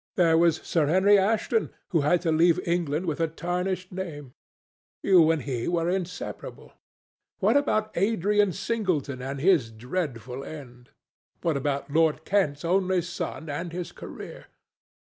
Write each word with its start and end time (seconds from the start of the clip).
There 0.15 0.35
was 0.35 0.55
Sir 0.63 0.87
Henry 0.87 1.19
Ashton, 1.19 1.69
who 1.89 2.01
had 2.01 2.21
to 2.23 2.31
leave 2.31 2.59
England 2.67 3.05
with 3.05 3.19
a 3.19 3.27
tarnished 3.27 3.91
name. 3.91 4.33
You 5.03 5.29
and 5.29 5.43
he 5.43 5.67
were 5.67 5.91
inseparable. 5.91 6.73
What 7.37 7.55
about 7.55 7.91
Adrian 7.95 8.51
Singleton 8.51 9.21
and 9.21 9.39
his 9.39 9.69
dreadful 9.69 10.43
end? 10.43 10.89
What 11.41 11.55
about 11.55 11.91
Lord 11.91 12.25
Kent's 12.25 12.65
only 12.65 13.03
son 13.03 13.47
and 13.47 13.71
his 13.71 13.91
career? 13.91 14.47